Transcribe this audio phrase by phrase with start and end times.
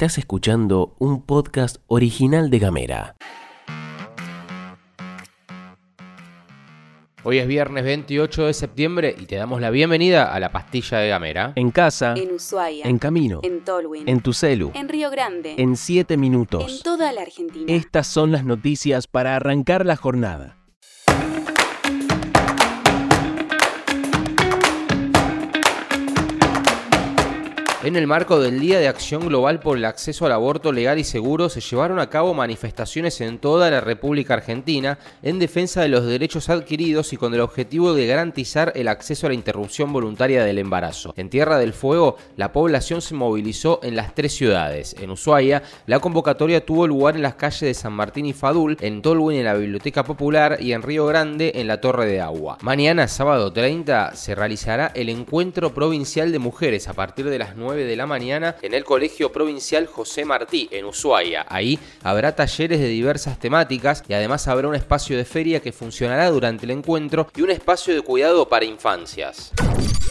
[0.00, 3.16] Estás escuchando un podcast original de Gamera.
[7.22, 11.10] Hoy es viernes 28 de septiembre y te damos la bienvenida a la pastilla de
[11.10, 11.52] Gamera.
[11.54, 12.86] En casa, En Ushuaia.
[12.86, 14.08] en camino, En Tolwyn.
[14.08, 15.56] en tu celu, en Río Grande.
[15.58, 16.82] en 7 en minutos.
[16.82, 17.70] toda la Argentina.
[17.70, 20.59] Estas son las noticias para arrancar la jornada.
[27.82, 31.04] En el marco del Día de Acción Global por el Acceso al Aborto Legal y
[31.04, 36.04] Seguro, se llevaron a cabo manifestaciones en toda la República Argentina en defensa de los
[36.04, 40.58] derechos adquiridos y con el objetivo de garantizar el acceso a la interrupción voluntaria del
[40.58, 41.14] embarazo.
[41.16, 44.94] En Tierra del Fuego, la población se movilizó en las tres ciudades.
[45.00, 49.00] En Ushuaia, la convocatoria tuvo lugar en las calles de San Martín y Fadul, en
[49.00, 52.58] Tolwyn en la Biblioteca Popular y en Río Grande en la Torre de Agua.
[52.60, 57.69] Mañana, sábado 30, se realizará el Encuentro Provincial de Mujeres a partir de las 9
[57.76, 61.46] de la mañana en el Colegio Provincial José Martí, en Ushuaia.
[61.48, 66.30] Ahí habrá talleres de diversas temáticas y además habrá un espacio de feria que funcionará
[66.30, 69.52] durante el encuentro y un espacio de cuidado para infancias.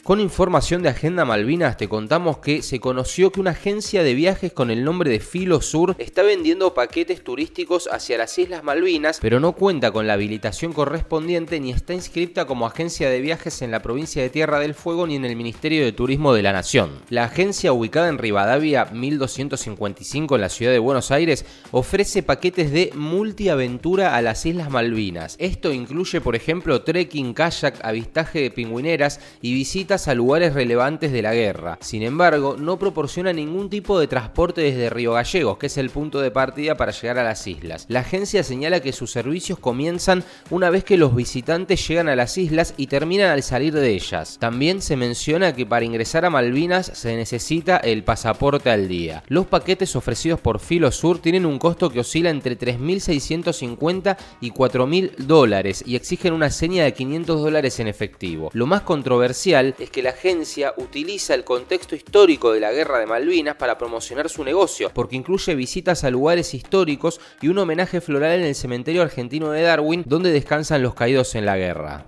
[0.10, 4.52] Con información de Agenda Malvinas te contamos que se conoció que una agencia de viajes
[4.52, 9.40] con el nombre de Filo Sur está vendiendo paquetes turísticos hacia las Islas Malvinas, pero
[9.40, 13.84] no cuenta con la habilitación correspondiente ni está inscripta como agencia de viajes en la
[13.84, 16.90] provincia de Tierra del Fuego ni en el Ministerio de Turismo de la Nación.
[17.10, 22.92] La agencia ubicada en Rivadavia 1255 en la ciudad de Buenos Aires ofrece paquetes de
[22.94, 25.36] multiaventura a las Islas Malvinas.
[25.40, 31.24] Esto incluye, por ejemplo, trekking, kayak, avistaje de pingüineras y visitas a lugares relevantes de
[31.24, 31.80] la guerra.
[31.82, 36.22] Sin embargo, no proporciona ningún tipo de transporte desde Río Gallegos, que es el punto
[36.22, 37.86] de partida para llegar a las islas.
[37.90, 42.38] La agencia señala que sus servicios comienzan una vez que los visitantes llegan a las
[42.38, 44.38] islas y terminan al salir de ellas.
[44.40, 47.39] También se menciona que para ingresar a Malvinas se necesita
[47.84, 49.24] el pasaporte al día.
[49.28, 55.16] Los paquetes ofrecidos por Filo Sur tienen un costo que oscila entre 3.650 y 4.000
[55.18, 58.50] dólares y exigen una seña de 500 dólares en efectivo.
[58.54, 63.06] Lo más controversial es que la agencia utiliza el contexto histórico de la guerra de
[63.06, 68.40] Malvinas para promocionar su negocio, porque incluye visitas a lugares históricos y un homenaje floral
[68.40, 72.06] en el cementerio argentino de Darwin, donde descansan los caídos en la guerra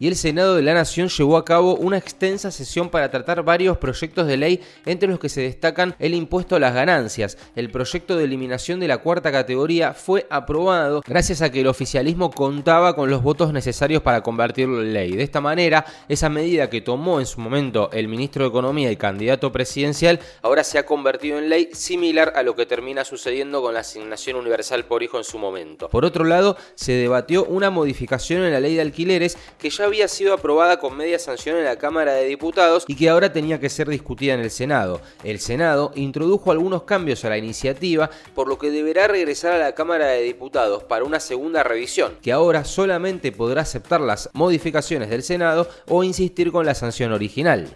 [0.00, 3.78] y el Senado de la Nación llevó a cabo una extensa sesión para tratar varios
[3.78, 7.38] proyectos de ley, entre los que se destacan el impuesto a las ganancias.
[7.56, 12.30] El proyecto de eliminación de la cuarta categoría fue aprobado gracias a que el oficialismo
[12.30, 15.12] contaba con los votos necesarios para convertirlo en ley.
[15.12, 18.96] De esta manera, esa medida que tomó en su momento el ministro de Economía y
[18.96, 23.74] candidato presidencial ahora se ha convertido en ley similar a lo que termina sucediendo con
[23.74, 25.88] la asignación universal por hijo en su momento.
[25.88, 30.08] Por otro lado, se debatió una modificación en la ley de alquileres que ya había
[30.08, 33.68] sido aprobada con media sanción en la Cámara de Diputados y que ahora tenía que
[33.68, 35.00] ser discutida en el Senado.
[35.24, 39.74] El Senado introdujo algunos cambios a la iniciativa, por lo que deberá regresar a la
[39.74, 45.22] Cámara de Diputados para una segunda revisión, que ahora solamente podrá aceptar las modificaciones del
[45.22, 47.68] Senado o insistir con la sanción original.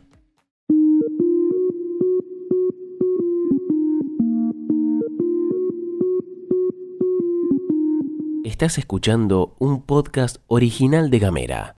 [8.44, 11.76] Estás escuchando un podcast original de Gamera.